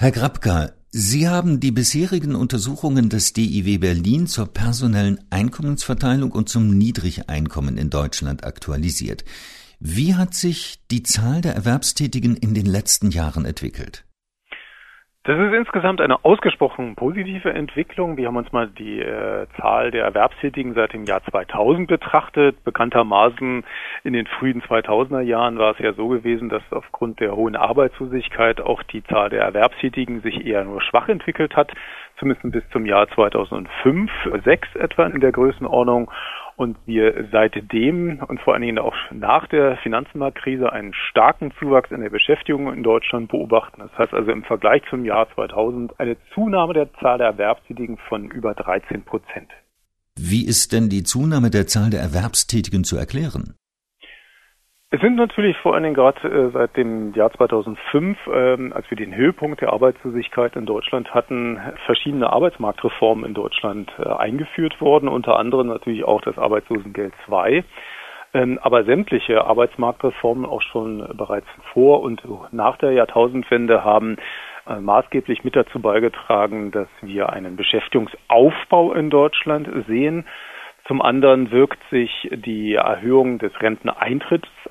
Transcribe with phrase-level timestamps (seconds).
[0.00, 6.70] Herr Grabka, Sie haben die bisherigen Untersuchungen des DIW Berlin zur personellen Einkommensverteilung und zum
[6.70, 9.26] Niedrigeinkommen in Deutschland aktualisiert.
[9.78, 14.06] Wie hat sich die Zahl der Erwerbstätigen in den letzten Jahren entwickelt?
[15.30, 18.16] Das ist insgesamt eine ausgesprochen positive Entwicklung.
[18.16, 22.64] Wir haben uns mal die äh, Zahl der Erwerbstätigen seit dem Jahr 2000 betrachtet.
[22.64, 23.62] Bekanntermaßen
[24.02, 28.60] in den frühen 2000er Jahren war es ja so gewesen, dass aufgrund der hohen Arbeitslosigkeit
[28.60, 31.70] auch die Zahl der Erwerbstätigen sich eher nur schwach entwickelt hat,
[32.18, 34.10] zumindest bis zum Jahr 2005,
[34.44, 36.10] 6 etwa in der Größenordnung
[36.60, 42.02] und wir seitdem und vor allen Dingen auch nach der Finanzmarktkrise einen starken Zuwachs in
[42.02, 43.80] der Beschäftigung in Deutschland beobachten.
[43.80, 48.30] Das heißt also im Vergleich zum Jahr 2000 eine Zunahme der Zahl der Erwerbstätigen von
[48.30, 49.48] über 13 Prozent.
[50.18, 53.54] Wie ist denn die Zunahme der Zahl der Erwerbstätigen zu erklären?
[54.92, 58.96] Es sind natürlich vor allen Dingen gerade äh, seit dem Jahr 2005, ähm, als wir
[58.96, 65.38] den Höhepunkt der Arbeitslosigkeit in Deutschland hatten, verschiedene Arbeitsmarktreformen in Deutschland äh, eingeführt worden, unter
[65.38, 67.62] anderem natürlich auch das Arbeitslosengeld II.
[68.34, 74.16] Ähm, aber sämtliche Arbeitsmarktreformen auch schon bereits vor und nach der Jahrtausendwende haben
[74.66, 80.24] äh, maßgeblich mit dazu beigetragen, dass wir einen Beschäftigungsaufbau in Deutschland sehen
[80.90, 83.52] zum anderen wirkt sich die Erhöhung des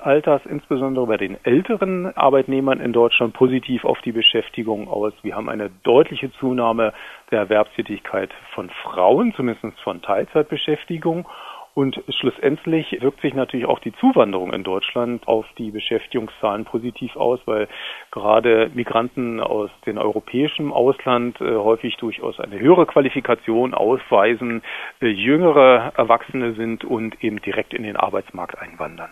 [0.00, 5.12] Renteneintrittsalters insbesondere bei den älteren Arbeitnehmern in Deutschland positiv auf die Beschäftigung aus.
[5.22, 6.92] Wir haben eine deutliche Zunahme
[7.30, 11.26] der Erwerbstätigkeit von Frauen, zumindest von Teilzeitbeschäftigung.
[11.72, 17.38] Und schlussendlich wirkt sich natürlich auch die Zuwanderung in Deutschland auf die Beschäftigungszahlen positiv aus,
[17.46, 17.68] weil
[18.10, 24.62] gerade Migranten aus dem europäischen Ausland äh, häufig durchaus eine höhere Qualifikation ausweisen,
[25.00, 29.10] äh, jüngere Erwachsene sind und eben direkt in den Arbeitsmarkt einwandern.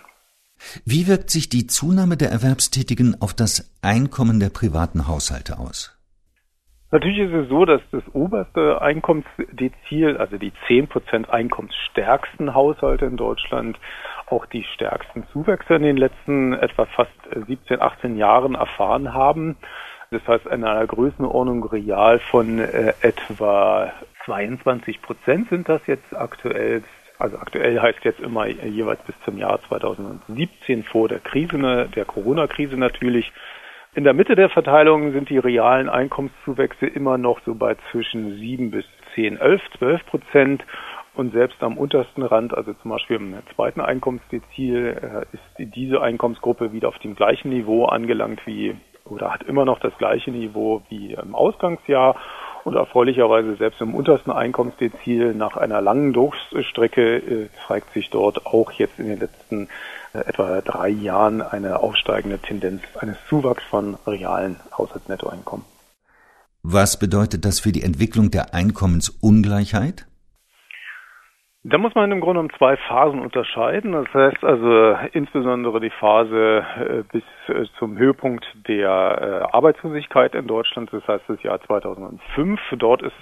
[0.84, 5.94] Wie wirkt sich die Zunahme der Erwerbstätigen auf das Einkommen der privaten Haushalte aus?
[6.90, 13.78] Natürlich ist es so, dass das oberste Einkommensdezil, also die 10% einkommensstärksten Haushalte in Deutschland,
[14.26, 17.12] auch die stärksten Zuwächse in den letzten etwa fast
[17.46, 19.56] 17, 18 Jahren erfahren haben.
[20.10, 23.92] Das heißt, in einer Größenordnung real von äh, etwa
[24.24, 26.82] 22 Prozent sind das jetzt aktuell.
[27.18, 32.76] Also aktuell heißt jetzt immer jeweils bis zum Jahr 2017 vor der Krise, der Corona-Krise
[32.76, 33.32] natürlich.
[33.94, 38.70] In der Mitte der Verteilung sind die realen Einkommenszuwächse immer noch so bei zwischen 7
[38.70, 38.84] bis
[39.14, 40.64] 10, 11, 12 Prozent.
[41.14, 46.72] Und selbst am untersten Rand, also zum Beispiel im zweiten Einkommensdezil, äh, ist diese Einkommensgruppe
[46.72, 51.14] wieder auf dem gleichen Niveau angelangt wie oder hat immer noch das gleiche Niveau wie
[51.14, 52.14] im Ausgangsjahr.
[52.68, 58.72] Und erfreulicherweise selbst im untersten Einkommensdezil nach einer langen Durchstrecke äh, zeigt sich dort auch
[58.72, 59.68] jetzt in den letzten
[60.12, 65.64] äh, etwa drei Jahren eine aufsteigende Tendenz eines Zuwachs von realen Haushaltsnettoeinkommen.
[66.62, 70.06] Was bedeutet das für die Entwicklung der Einkommensungleichheit?
[71.70, 73.92] Da muss man im Grunde um zwei Phasen unterscheiden.
[73.92, 80.90] Das heißt also insbesondere die Phase äh, bis äh, zum Höhepunkt der Arbeitslosigkeit in Deutschland,
[80.94, 82.58] das heißt das Jahr 2005.
[82.78, 83.12] Dort ist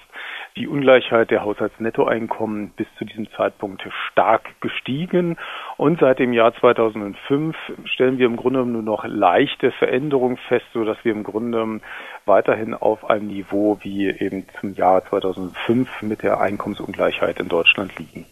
[0.54, 5.36] die Ungleichheit der Haushaltsnettoeinkommen bis zu diesem Zeitpunkt stark gestiegen.
[5.76, 10.84] Und seit dem Jahr 2005 stellen wir im Grunde nur noch leichte Veränderungen fest, so
[10.84, 11.80] dass wir im Grunde
[12.26, 18.24] weiterhin auf einem Niveau wie eben zum Jahr 2005 mit der Einkommensungleichheit in Deutschland liegen.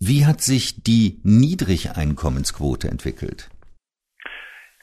[0.00, 3.50] Wie hat sich die Niedrigeinkommensquote entwickelt?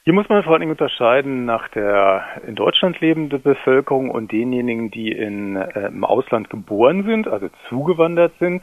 [0.04, 4.90] Hier muss man vor allen Dingen unterscheiden nach der in Deutschland lebenden Bevölkerung und denjenigen,
[4.90, 8.62] die in, äh, im Ausland geboren sind, also zugewandert sind.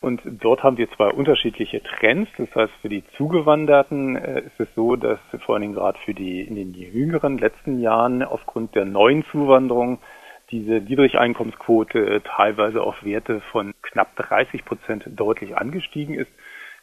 [0.00, 2.30] Und dort haben wir zwei unterschiedliche Trends.
[2.38, 6.14] Das heißt, für die Zugewanderten äh, ist es so, dass vor allen Dingen gerade für
[6.14, 9.98] die in den jüngeren letzten Jahren aufgrund der neuen Zuwanderung
[10.50, 16.30] diese Niedrigeinkommensquote teilweise auf Werte von knapp 30 Prozent deutlich angestiegen ist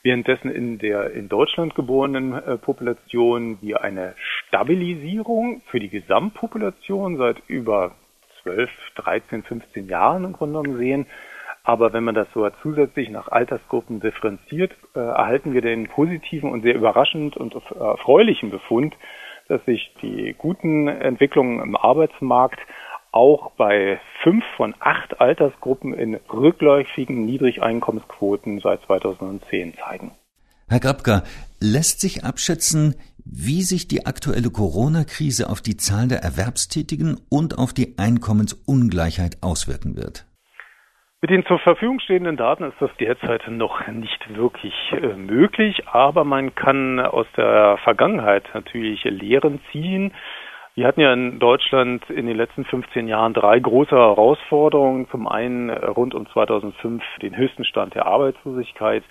[0.03, 4.13] währenddessen in der in Deutschland geborenen äh, Population wir eine
[4.47, 7.95] Stabilisierung für die Gesamtpopulation seit über
[8.43, 11.07] 12, 13, 15 Jahren im Grunde genommen sehen.
[11.63, 16.61] Aber wenn man das so zusätzlich nach Altersgruppen differenziert, äh, erhalten wir den positiven und
[16.61, 18.95] sehr überraschend und erfreulichen Befund,
[19.49, 22.59] dass sich die guten Entwicklungen im Arbeitsmarkt
[23.17, 30.11] auch bei fünf von acht Altersgruppen in rückläufigen Niedrigeinkommensquoten seit 2010 zeigen.
[30.69, 31.23] Herr Grabka,
[31.59, 37.73] lässt sich abschätzen, wie sich die aktuelle Corona-Krise auf die Zahl der Erwerbstätigen und auf
[37.73, 40.27] die Einkommensungleichheit auswirken wird?
[41.19, 46.23] Mit den zur Verfügung stehenden Daten ist das derzeit noch nicht wirklich äh, möglich, aber
[46.23, 50.13] man kann aus der Vergangenheit natürlich Lehren ziehen.
[50.77, 55.09] Wir hatten ja in Deutschland in den letzten 15 Jahren drei große Herausforderungen.
[55.09, 59.01] Zum einen äh, rund um 2005 den höchsten Stand der Arbeitslosigkeit,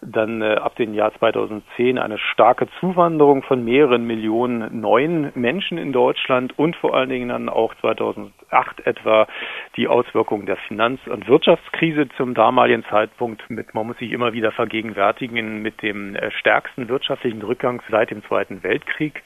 [0.00, 5.92] dann äh, ab dem Jahr 2010 eine starke Zuwanderung von mehreren Millionen neuen Menschen in
[5.92, 9.28] Deutschland und vor allen Dingen dann auch 2008 etwa
[9.76, 14.50] die Auswirkungen der Finanz- und Wirtschaftskrise zum damaligen Zeitpunkt mit, man muss sich immer wieder
[14.50, 19.22] vergegenwärtigen, mit dem äh, stärksten wirtschaftlichen Rückgang seit dem Zweiten Weltkrieg.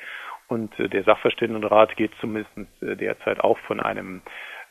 [0.49, 2.51] Und äh, der Sachverständigenrat geht zumindest
[2.83, 4.23] äh, derzeit auch von einem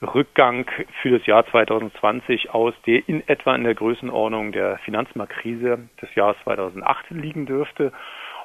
[0.01, 0.69] Rückgang
[1.01, 6.37] für das Jahr 2020 aus, der in etwa in der Größenordnung der Finanzmarktkrise des Jahres
[6.43, 7.91] 2008 liegen dürfte.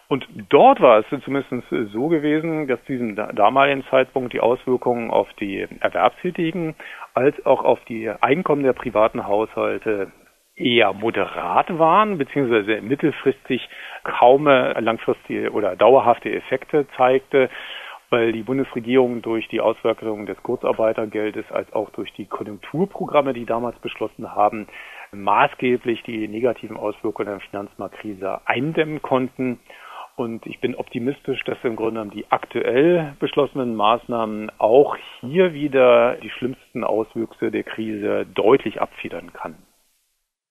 [0.08, 5.66] Und dort war es zumindest so gewesen, dass diesem damaligen Zeitpunkt die Auswirkungen auf die
[5.80, 6.74] Erwerbstätigen
[7.14, 10.10] als auch auf die Einkommen der privaten Haushalte
[10.54, 13.68] eher moderat waren, beziehungsweise mittelfristig
[14.04, 17.48] kaum langfristige oder dauerhafte Effekte zeigte
[18.12, 23.78] weil die Bundesregierung durch die Auswirkungen des Kurzarbeitergeldes als auch durch die Konjunkturprogramme, die damals
[23.78, 24.68] beschlossen haben,
[25.12, 29.60] maßgeblich die negativen Auswirkungen der Finanzmarktkrise eindämmen konnten.
[30.14, 36.16] Und ich bin optimistisch, dass im Grunde genommen die aktuell beschlossenen Maßnahmen auch hier wieder
[36.16, 39.56] die schlimmsten Auswüchse der Krise deutlich abfedern kann.